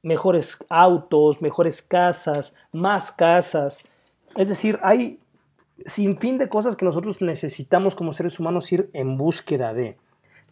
mejores 0.04 0.64
autos, 0.70 1.42
mejores 1.42 1.82
casas, 1.82 2.54
más 2.74 3.12
casas. 3.12 3.84
Es 4.36 4.50
decir, 4.50 4.78
hay 4.84 5.20
sin 5.86 6.18
fin 6.18 6.38
de 6.38 6.50
cosas 6.50 6.76
que 6.76 6.86
nosotros 6.86 7.22
necesitamos 7.22 7.96
como 7.96 8.14
seres 8.14 8.40
humanos 8.40 8.72
ir 8.72 8.90
en 8.94 9.18
búsqueda 9.18 9.74
de. 9.74 9.98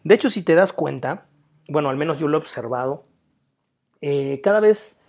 De 0.04 0.14
hecho, 0.14 0.30
si 0.30 0.42
te 0.42 0.54
das 0.54 0.72
cuenta, 0.72 1.26
bueno, 1.68 1.88
al 1.88 1.96
menos 1.96 2.18
yo 2.18 2.28
lo 2.28 2.36
he 2.36 2.40
observado, 2.40 3.02
eh, 4.00 4.40
cada 4.42 4.60
vez 4.60 5.02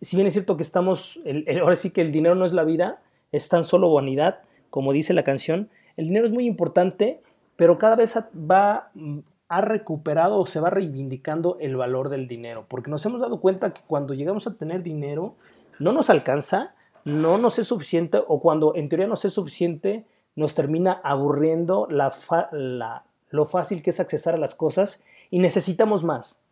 si 0.00 0.16
bien 0.16 0.26
es 0.26 0.34
cierto 0.34 0.56
que 0.56 0.62
estamos, 0.62 1.18
ahora 1.60 1.76
sí 1.76 1.90
que 1.90 2.00
el 2.00 2.12
dinero 2.12 2.34
no 2.34 2.44
es 2.44 2.52
la 2.52 2.64
vida, 2.64 3.00
es 3.32 3.48
tan 3.48 3.64
solo 3.64 3.92
vanidad, 3.92 4.40
como 4.70 4.92
dice 4.92 5.14
la 5.14 5.24
canción, 5.24 5.70
el 5.96 6.06
dinero 6.06 6.26
es 6.26 6.32
muy 6.32 6.46
importante, 6.46 7.22
pero 7.56 7.78
cada 7.78 7.96
vez 7.96 8.16
va, 8.16 8.90
ha 9.48 9.60
recuperado 9.60 10.36
o 10.36 10.46
se 10.46 10.60
va 10.60 10.70
reivindicando 10.70 11.58
el 11.60 11.76
valor 11.76 12.08
del 12.08 12.26
dinero, 12.26 12.66
porque 12.68 12.90
nos 12.90 13.04
hemos 13.06 13.20
dado 13.20 13.40
cuenta 13.40 13.72
que 13.72 13.80
cuando 13.86 14.14
llegamos 14.14 14.46
a 14.46 14.54
tener 14.54 14.82
dinero, 14.82 15.34
no 15.78 15.92
nos 15.92 16.10
alcanza, 16.10 16.74
no 17.04 17.38
nos 17.38 17.58
es 17.58 17.68
suficiente, 17.68 18.18
o 18.26 18.40
cuando 18.40 18.74
en 18.74 18.88
teoría 18.88 19.06
nos 19.06 19.24
es 19.24 19.32
suficiente, 19.34 20.04
nos 20.36 20.54
termina 20.54 21.00
aburriendo 21.02 21.86
la, 21.90 23.04
lo 23.30 23.46
fácil 23.46 23.82
que 23.82 23.90
es 23.90 24.00
accesar 24.00 24.34
a 24.34 24.38
las 24.38 24.54
cosas 24.54 25.02
y 25.30 25.38
necesitamos 25.38 26.04
más. 26.04 26.42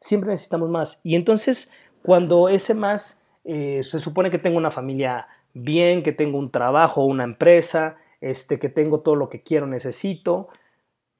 Siempre 0.00 0.30
necesitamos 0.30 0.70
más. 0.70 1.00
Y 1.02 1.16
entonces 1.16 1.70
cuando 2.02 2.48
ese 2.48 2.74
más 2.74 3.22
eh, 3.44 3.82
se 3.84 3.98
supone 3.98 4.30
que 4.30 4.38
tengo 4.38 4.56
una 4.56 4.70
familia 4.70 5.28
bien, 5.52 6.02
que 6.02 6.12
tengo 6.12 6.38
un 6.38 6.50
trabajo, 6.50 7.04
una 7.04 7.24
empresa, 7.24 7.96
este, 8.20 8.58
que 8.58 8.68
tengo 8.68 9.00
todo 9.00 9.16
lo 9.16 9.28
que 9.28 9.42
quiero, 9.42 9.66
necesito, 9.66 10.48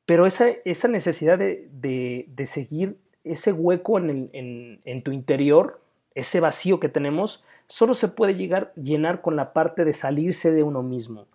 pero 0.07 0.26
esa, 0.26 0.49
esa 0.64 0.88
necesidad 0.88 1.38
de, 1.38 2.47
seguir 2.47 2.99
ese 3.25 3.53
hueco 3.53 3.99
en, 3.99 5.03
tu 5.03 5.12
interior, 5.12 5.81
ese 6.14 6.41
vacío 6.41 6.81
que 6.81 6.88
tenemos, 6.88 7.45
solo 7.68 7.94
se 7.94 8.09
puede 8.09 8.35
llegar 8.35 8.73
llenar 8.75 9.21
con 9.21 9.37
la 9.37 9.52
parte 9.52 9.85
de 9.85 9.92
salirse 9.92 10.52
de 10.52 10.62
uno 10.62 10.83
mismo, 10.83 11.26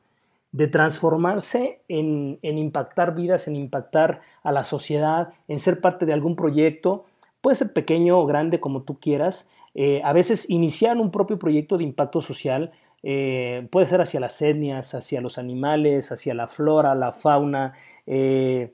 de 0.51 0.67
transformarse 0.67 1.81
en, 1.88 2.39
impactar 2.41 3.15
vidas, 3.15 3.48
en 3.48 3.55
impactar 3.55 4.21
a 4.43 4.51
la 4.51 4.63
sociedad, 4.63 5.33
en 5.48 5.59
ser 5.59 5.81
parte 5.81 6.05
de 6.05 6.13
algún 6.13 6.36
proyecto 6.36 7.05
Puede 7.41 7.55
ser 7.55 7.74
pequeño 7.74 8.19
o 8.19 8.25
grande 8.25 8.59
como 8.59 8.81
tú 8.83 9.00
quieras. 9.00 9.50
Eh, 9.74 10.01
a 10.03 10.13
veces 10.13 10.50
iniciar 10.50 10.98
un 10.98 11.12
propio 11.12 11.39
proyecto 11.39 11.77
de 11.77 11.83
impacto 11.83 12.21
social 12.21 12.71
eh, 13.01 13.67
puede 13.71 13.86
ser 13.86 14.01
hacia 14.01 14.19
las 14.19 14.41
etnias, 14.41 14.93
hacia 14.93 15.21
los 15.21 15.38
animales, 15.38 16.12
hacia 16.12 16.33
la 16.33 16.48
flora, 16.48 16.95
la 16.95 17.13
fauna, 17.13 17.74
eh, 18.05 18.74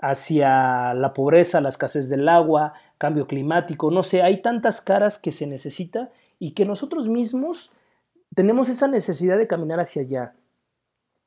hacia 0.00 0.94
la 0.94 1.12
pobreza, 1.14 1.60
la 1.60 1.70
escasez 1.70 2.08
del 2.08 2.28
agua, 2.28 2.74
cambio 2.96 3.26
climático, 3.26 3.90
no 3.90 4.04
sé, 4.04 4.22
hay 4.22 4.40
tantas 4.40 4.80
caras 4.80 5.18
que 5.18 5.32
se 5.32 5.48
necesita 5.48 6.10
y 6.38 6.52
que 6.52 6.64
nosotros 6.64 7.08
mismos 7.08 7.72
tenemos 8.34 8.68
esa 8.68 8.88
necesidad 8.88 9.38
de 9.38 9.46
caminar 9.46 9.80
hacia 9.80 10.02
allá 10.02 10.34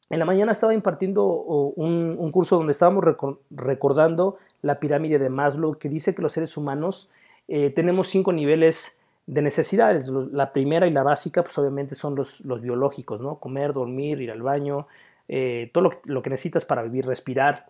en 0.09 0.17
la 0.17 0.25
mañana 0.25 0.51
estaba 0.51 0.73
impartiendo 0.73 1.25
un, 1.25 2.31
curso 2.31 2.57
donde 2.57 2.71
estábamos 2.71 3.05
recordando 3.51 4.37
la 4.61 4.79
pirámide 4.79 5.19
de 5.19 5.29
Maslow 5.29 5.77
que 5.77 5.87
dice 5.87 6.15
que 6.15 6.21
los 6.23 6.33
seres 6.33 6.57
humanos 6.57 7.11
eh, 7.47 7.69
tenemos 7.69 8.09
cinco 8.09 8.33
niveles 8.33 8.97
de 9.27 9.43
necesidades. 9.43 10.07
La 10.31 10.51
primera 10.51 10.87
y 10.87 10.91
la 10.91 11.03
básica, 11.03 11.43
pues 11.43 11.55
obviamente 11.59 11.93
son 11.93 12.15
los, 12.15 12.41
biológicos, 12.61 13.21
¿no? 13.21 13.35
Comer, 13.35 13.71
dormir, 13.71 14.19
ir 14.21 14.31
al 14.31 14.41
baño, 14.41 14.87
eh, 15.27 15.69
todo 15.73 15.91
lo, 16.05 16.21
que 16.23 16.29
necesitas 16.31 16.65
para 16.65 16.81
vivir, 16.81 17.05
respirar. 17.05 17.67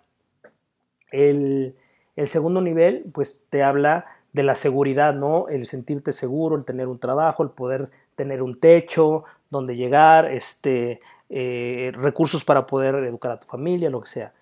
El, 1.11 1.75
el, 2.15 2.27
segundo 2.27 2.61
nivel, 2.61 3.03
pues 3.11 3.41
te 3.49 3.63
habla 3.63 4.05
de 4.33 4.43
la 4.43 4.55
seguridad, 4.55 5.13
¿no? 5.13 5.47
El 5.47 5.65
sentirte 5.65 6.11
seguro, 6.11 6.55
el 6.55 6.65
tener 6.65 6.87
un 6.87 6.99
trabajo, 6.99 7.43
el 7.43 7.49
poder 7.49 7.89
tener 8.15 8.41
un 8.41 8.53
techo 8.53 9.23
donde 9.49 9.75
llegar, 9.75 10.31
este, 10.31 11.01
eh, 11.29 11.91
recursos 11.95 12.43
para 12.43 12.65
poder 12.65 12.95
educar 13.03 13.31
a 13.31 13.39
tu 13.39 13.47
familia, 13.47 13.89
lo 13.89 14.01
que 14.01 14.09
sea. 14.09 14.33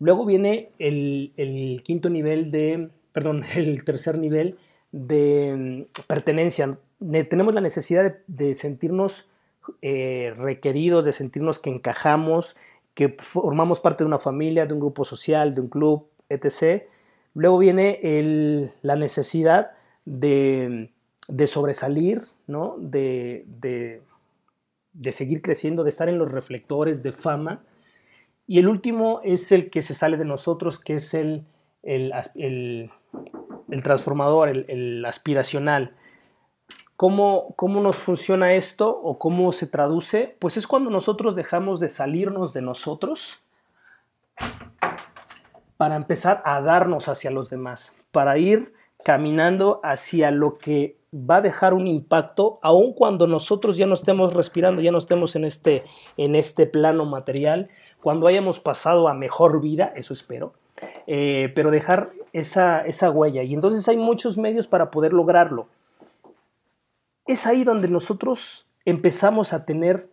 Luego 0.00 0.24
viene 0.24 0.70
el, 0.78 1.82
quinto 1.84 2.08
nivel 2.10 2.50
de, 2.50 2.90
perdón, 3.12 3.44
el 3.54 3.84
tercer 3.84 4.18
nivel 4.18 4.56
de 4.92 5.86
mm, 5.90 6.02
pertenencia. 6.06 6.78
tenemos 7.28 7.54
la 7.54 7.60
necesidad 7.60 8.16
de, 8.26 8.54
sentirnos 8.54 9.28
eh, 9.82 10.32
requeridos, 10.36 11.04
de 11.04 11.12
sentirnos 11.12 11.58
que 11.58 11.70
encajamos, 11.70 12.56
que 12.94 13.16
formamos 13.18 13.80
parte 13.80 14.04
de 14.04 14.08
una 14.08 14.18
familia, 14.18 14.66
de 14.66 14.74
un 14.74 14.80
grupo 14.80 15.04
social, 15.04 15.54
de 15.54 15.60
un 15.60 15.68
club, 15.68 16.06
etc. 16.28 16.82
Luego 17.38 17.58
viene 17.58 18.72
la 18.82 18.96
necesidad 18.96 19.70
de, 20.04 20.90
sobresalir, 21.46 22.22
¿no? 22.48 22.74
de, 22.80 24.02
seguir 25.12 25.40
creciendo, 25.40 25.84
de 25.84 25.90
estar 25.90 26.08
en 26.08 26.18
los 26.18 26.32
reflectores 26.32 27.04
de 27.04 27.12
fama. 27.12 27.62
Y 28.48 28.58
el 28.58 28.66
último 28.66 29.20
es 29.22 29.52
el 29.52 29.70
que 29.70 29.82
se 29.82 29.94
sale 29.94 30.16
de 30.16 30.24
nosotros, 30.24 30.80
que 30.80 30.94
es 30.94 31.14
el, 31.14 31.44
el, 31.84 32.90
transformador, 33.84 34.48
el, 34.48 35.04
aspiracional. 35.04 35.94
¿Cómo, 36.96 37.54
¿Cómo 37.54 37.80
nos 37.80 37.98
funciona 37.98 38.54
esto 38.54 38.90
o 38.90 39.20
cómo 39.20 39.52
se 39.52 39.68
traduce? 39.68 40.34
Pues 40.40 40.56
es 40.56 40.66
cuando 40.66 40.90
nosotros 40.90 41.36
dejamos 41.36 41.78
de 41.78 41.88
salirnos 41.88 42.52
de 42.52 42.62
nosotros 42.62 43.44
para 45.78 45.96
empezar 45.96 46.42
a 46.44 46.60
darnos 46.60 47.08
hacia 47.08 47.30
los 47.30 47.48
demás, 47.48 47.94
para 48.12 48.36
ir 48.36 48.74
caminando 49.04 49.80
hacia 49.84 50.30
lo 50.30 50.58
que 50.58 50.98
va 51.14 51.36
a 51.36 51.40
dejar 51.40 51.72
un 51.72 51.86
impacto, 51.86 52.58
aun 52.62 52.92
cuando 52.92 53.26
nosotros 53.26 53.76
ya 53.76 53.86
no 53.86 53.94
estemos 53.94 54.34
respirando, 54.34 54.82
ya 54.82 54.90
no 54.90 54.98
estemos 54.98 55.36
en 55.36 55.44
este, 55.44 55.84
en 56.16 56.34
este 56.34 56.66
plano 56.66 57.06
material, 57.06 57.68
cuando 58.02 58.26
hayamos 58.26 58.60
pasado 58.60 59.08
a 59.08 59.14
mejor 59.14 59.60
vida, 59.62 59.92
eso 59.96 60.12
espero, 60.12 60.52
eh, 61.06 61.52
pero 61.54 61.70
dejar 61.70 62.10
esa, 62.32 62.80
esa 62.80 63.10
huella. 63.10 63.44
Y 63.44 63.54
entonces 63.54 63.88
hay 63.88 63.96
muchos 63.96 64.36
medios 64.36 64.66
para 64.66 64.90
poder 64.90 65.12
lograrlo. 65.12 65.68
Es 67.24 67.46
ahí 67.46 67.62
donde 67.62 67.88
nosotros 67.88 68.66
empezamos 68.84 69.52
a 69.52 69.64
tener 69.64 70.08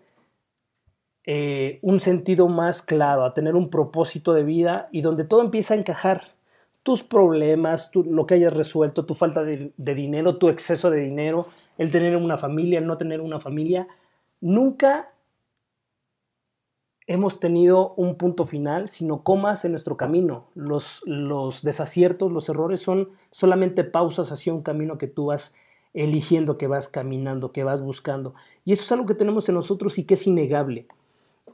eh, 1.27 1.79
un 1.82 2.00
sentido 2.00 2.48
más 2.48 2.82
claro, 2.82 3.25
a 3.25 3.34
tener 3.34 3.55
un 3.55 3.70
propósito 3.70 4.34
de 4.34 4.44
vida 4.44 4.89
y 4.91 5.01
donde 5.01 5.24
todo 5.24 5.41
empieza 5.41 5.74
a 5.74 5.77
encajar 5.77 6.36
tus 6.84 7.01
problemas, 7.01 7.89
lo 7.96 8.27
que 8.27 8.36
hayas 8.36 8.53
resuelto, 8.53 9.08
tu 9.08 9.15
falta 9.15 9.44
de, 9.44 9.74
dinero, 9.75 10.38
tu 10.38 10.50
exceso 10.50 10.91
de 10.91 11.00
dinero, 11.00 11.48
el 11.79 11.91
tener 11.91 12.15
una 12.15 12.38
familia, 12.38 12.77
el 12.77 12.86
no 12.86 12.98
tener 12.98 13.22
una 13.22 13.39
familia, 13.39 13.88
nunca 14.39 15.12
hemos 17.08 17.39
tenido 17.39 17.96
un 17.96 18.17
punto 18.17 18.46
final, 18.46 18.88
sino 18.88 19.24
comas 19.24 19.65
en 19.65 19.72
nuestro 19.72 19.98
camino. 19.98 20.46
Los, 20.53 21.01
los 21.08 21.63
desaciertos, 21.63 22.32
los 22.32 22.50
errores 22.50 22.82
son 22.82 23.10
solamente 23.32 23.84
pausas 23.84 24.32
hacia 24.32 24.53
un 24.53 24.62
camino 24.62 25.00
que 25.00 25.08
tú 25.08 25.27
vas 25.27 25.55
eligiendo, 25.96 26.60
que 26.60 26.67
vas 26.67 26.88
caminando, 26.88 27.51
que 27.51 27.63
vas 27.63 27.82
buscando. 27.82 28.36
Y 28.63 28.74
eso 28.74 28.84
es 28.84 28.91
algo 28.91 29.08
que 29.08 29.15
tenemos 29.15 29.50
en 29.50 29.55
nosotros 29.55 29.98
y 29.98 30.03
que 30.03 30.13
es 30.13 30.27
innegable. 30.27 30.86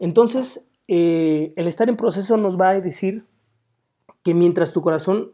Entonces, 0.01 0.67
eh, 0.87 1.53
el 1.55 1.67
estar 1.67 1.87
en 1.87 1.95
proceso 1.95 2.35
nos 2.35 2.59
va 2.59 2.69
a 2.69 2.81
decir 2.81 3.23
que 4.23 4.33
mientras 4.33 4.73
tu 4.73 4.81
corazón 4.81 5.33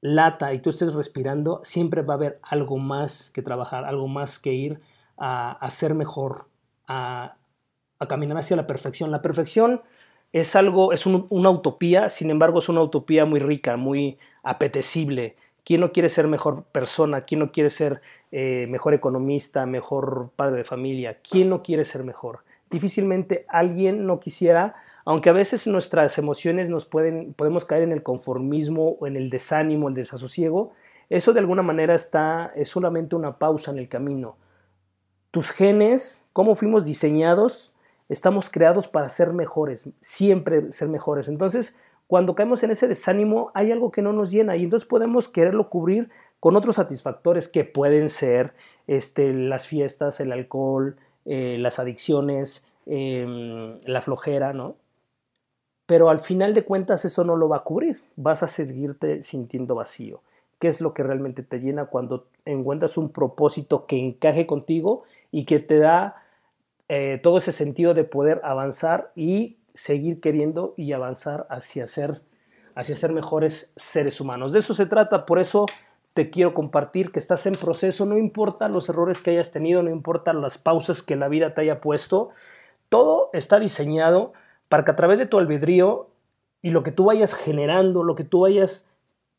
lata 0.00 0.54
y 0.54 0.60
tú 0.60 0.70
estés 0.70 0.94
respirando, 0.94 1.60
siempre 1.64 2.00
va 2.00 2.14
a 2.14 2.16
haber 2.16 2.40
algo 2.42 2.78
más 2.78 3.30
que 3.30 3.42
trabajar, 3.42 3.84
algo 3.84 4.08
más 4.08 4.38
que 4.38 4.54
ir 4.54 4.80
a, 5.18 5.68
ser 5.70 5.94
mejor, 5.94 6.46
a, 6.86 7.36
caminar 8.08 8.38
hacia 8.38 8.56
la 8.56 8.66
perfección. 8.66 9.10
La 9.10 9.20
perfección 9.20 9.82
es 10.32 10.56
algo, 10.56 10.94
es 10.94 11.04
una 11.04 11.50
utopía, 11.50 12.08
sin 12.08 12.30
embargo 12.30 12.60
es 12.60 12.70
una 12.70 12.80
utopía 12.80 13.26
muy 13.26 13.38
rica, 13.38 13.76
muy 13.76 14.16
apetecible. 14.42 15.36
¿Quién 15.62 15.82
no 15.82 15.92
quiere 15.92 16.08
ser 16.08 16.26
mejor 16.26 16.62
persona? 16.72 17.26
¿Quién 17.26 17.40
no 17.40 17.52
quiere 17.52 17.68
ser 17.68 18.00
eh, 18.32 18.66
mejor 18.70 18.94
economista, 18.94 19.66
mejor 19.66 20.30
padre 20.36 20.56
de 20.56 20.64
familia? 20.64 21.18
¿Quién 21.20 21.50
no 21.50 21.62
quiere 21.62 21.84
ser 21.84 22.02
mejor? 22.02 22.47
Difícilmente 22.70 23.46
alguien 23.48 24.06
no 24.06 24.20
quisiera 24.20 24.76
aunque 25.08 25.30
a 25.30 25.32
veces 25.32 25.66
nuestras 25.66 26.18
emociones 26.18 26.68
nos 26.68 26.84
pueden, 26.84 27.32
podemos 27.32 27.64
caer 27.64 27.82
en 27.82 27.92
el 27.92 28.02
conformismo 28.02 28.98
o 29.00 29.06
en 29.06 29.16
el 29.16 29.30
desánimo, 29.30 29.88
el 29.88 29.94
desasosiego, 29.94 30.74
eso 31.08 31.32
de 31.32 31.40
alguna 31.40 31.62
manera 31.62 31.94
está, 31.94 32.52
es 32.54 32.68
solamente 32.68 33.16
una 33.16 33.38
pausa 33.38 33.70
en 33.70 33.78
el 33.78 33.88
camino. 33.88 34.36
Tus 35.30 35.50
genes, 35.50 36.26
cómo 36.34 36.54
fuimos 36.54 36.84
diseñados, 36.84 37.72
estamos 38.10 38.50
creados 38.50 38.86
para 38.86 39.08
ser 39.08 39.32
mejores, 39.32 39.88
siempre 40.02 40.72
ser 40.72 40.88
mejores. 40.88 41.28
Entonces, 41.28 41.78
cuando 42.06 42.34
caemos 42.34 42.62
en 42.62 42.72
ese 42.72 42.86
desánimo, 42.86 43.50
hay 43.54 43.72
algo 43.72 43.90
que 43.90 44.02
no 44.02 44.12
nos 44.12 44.30
llena 44.30 44.56
y 44.56 44.64
entonces 44.64 44.86
podemos 44.86 45.26
quererlo 45.26 45.70
cubrir 45.70 46.10
con 46.38 46.54
otros 46.54 46.76
satisfactores 46.76 47.48
que 47.48 47.64
pueden 47.64 48.10
ser 48.10 48.52
este, 48.86 49.32
las 49.32 49.66
fiestas, 49.66 50.20
el 50.20 50.32
alcohol, 50.32 50.98
eh, 51.30 51.58
las 51.58 51.78
adicciones, 51.78 52.64
em, 52.86 53.78
la 53.84 54.00
flojera, 54.00 54.54
¿no? 54.54 54.76
Pero 55.84 56.08
al 56.08 56.20
final 56.20 56.54
de 56.54 56.64
cuentas 56.64 57.04
eso 57.04 57.22
no 57.22 57.36
lo 57.36 57.50
va 57.50 57.58
a 57.58 57.64
cubrir, 57.64 58.00
vas 58.16 58.42
a 58.42 58.48
seguirte 58.48 59.22
sintiendo 59.22 59.74
vacío. 59.74 60.22
¿Qué 60.58 60.68
es 60.68 60.80
lo 60.80 60.94
que 60.94 61.02
realmente 61.02 61.42
te 61.42 61.60
llena 61.60 61.84
cuando 61.84 62.28
encuentras 62.46 62.96
un 62.96 63.10
propósito 63.10 63.84
que 63.84 63.98
encaje 63.98 64.46
contigo 64.46 65.02
y 65.30 65.44
que 65.44 65.58
te 65.58 65.78
da 65.78 66.16
eh, 66.88 67.20
todo 67.22 67.36
ese 67.36 67.52
sentido 67.52 67.92
de 67.92 68.04
poder 68.04 68.40
avanzar 68.42 69.12
y 69.14 69.58
seguir 69.74 70.20
queriendo 70.20 70.72
y 70.78 70.92
avanzar 70.92 71.46
hacia 71.50 71.86
ser, 71.86 72.22
hacia 72.74 72.96
ser 72.96 73.12
mejores 73.12 73.74
seres 73.76 74.18
humanos. 74.18 74.54
De 74.54 74.60
eso 74.60 74.72
se 74.72 74.86
trata, 74.86 75.26
por 75.26 75.38
eso 75.38 75.66
te 76.18 76.30
quiero 76.30 76.52
compartir 76.52 77.12
que 77.12 77.20
estás 77.20 77.46
en 77.46 77.54
proceso, 77.54 78.04
no 78.04 78.18
importa 78.18 78.68
los 78.68 78.88
errores 78.88 79.20
que 79.20 79.30
hayas 79.30 79.52
tenido, 79.52 79.84
no 79.84 79.90
importa 79.90 80.32
las 80.32 80.58
pausas 80.58 81.00
que 81.00 81.14
la 81.14 81.28
vida 81.28 81.54
te 81.54 81.60
haya 81.60 81.80
puesto, 81.80 82.30
todo 82.88 83.30
está 83.32 83.60
diseñado 83.60 84.32
para 84.68 84.84
que 84.84 84.90
a 84.90 84.96
través 84.96 85.20
de 85.20 85.26
tu 85.26 85.38
albedrío 85.38 86.08
y 86.60 86.70
lo 86.70 86.82
que 86.82 86.90
tú 86.90 87.04
vayas 87.04 87.34
generando, 87.34 88.02
lo 88.02 88.16
que 88.16 88.24
tú 88.24 88.40
vayas 88.40 88.90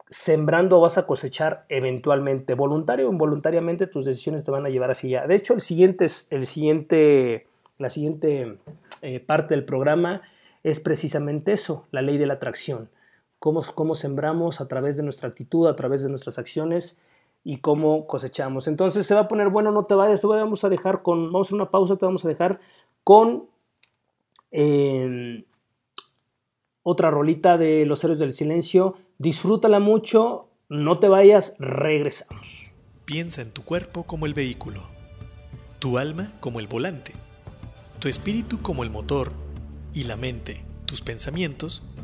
sembrando 0.07 0.79
vas 0.79 0.97
a 0.97 1.05
cosechar 1.05 1.65
eventualmente, 1.67 2.53
voluntario 2.53 3.09
o 3.09 3.11
involuntariamente 3.11 3.85
tus 3.85 4.05
decisiones 4.05 4.45
te 4.45 4.51
van 4.51 4.65
a 4.65 4.69
llevar 4.69 4.91
hacia 4.91 5.19
allá. 5.19 5.27
De 5.27 5.35
hecho, 5.35 5.55
el 5.55 5.59
siguiente, 5.59 6.07
el 6.29 6.47
siguiente, 6.47 7.45
la 7.77 7.89
siguiente 7.89 8.57
eh, 9.01 9.19
parte 9.19 9.53
del 9.53 9.65
programa 9.65 10.21
es 10.63 10.79
precisamente 10.79 11.51
eso, 11.51 11.87
la 11.91 12.01
ley 12.01 12.17
de 12.17 12.25
la 12.25 12.35
atracción. 12.35 12.87
Cómo, 13.39 13.63
cómo 13.73 13.95
sembramos 13.95 14.61
a 14.61 14.67
través 14.67 14.97
de 14.97 15.03
nuestra 15.03 15.29
actitud, 15.29 15.67
a 15.67 15.75
través 15.75 16.01
de 16.01 16.09
nuestras 16.09 16.37
acciones 16.37 16.99
y 17.43 17.57
cómo 17.57 18.05
cosechamos. 18.05 18.67
Entonces 18.67 19.07
se 19.07 19.15
va 19.15 19.21
a 19.21 19.27
poner 19.27 19.49
bueno, 19.49 19.71
no 19.71 19.85
te 19.85 19.95
vayas, 19.95 20.21
te 20.21 20.27
vamos 20.27 20.63
a 20.63 20.69
dejar 20.69 21.01
con, 21.01 21.27
vamos 21.31 21.47
a 21.47 21.49
hacer 21.49 21.55
una 21.55 21.71
pausa, 21.71 21.95
te 21.95 22.05
vamos 22.05 22.25
a 22.25 22.27
dejar 22.27 22.59
con 23.03 23.47
em, 24.51 25.45
otra 26.83 27.09
rolita 27.11 27.57
de 27.57 27.85
Los 27.85 28.03
Héroes 28.03 28.19
del 28.19 28.33
Silencio. 28.33 28.95
Disfrútala 29.17 29.79
mucho, 29.79 30.47
no 30.67 30.99
te 30.99 31.07
vayas, 31.07 31.55
regresamos. 31.59 32.71
Piensa 33.05 33.41
en 33.41 33.51
tu 33.51 33.63
cuerpo 33.63 34.03
como 34.03 34.25
el 34.25 34.33
vehículo, 34.33 34.81
tu 35.79 35.97
alma 35.97 36.31
como 36.41 36.59
el 36.59 36.67
volante 36.67 37.13
tu 37.99 38.07
espíritu 38.07 38.61
como 38.61 38.83
el 38.83 38.89
motor 38.89 39.33
y 39.93 40.05
la 40.05 40.15
mente, 40.15 40.63
tus 40.85 41.01
pensamientos, 41.01 41.83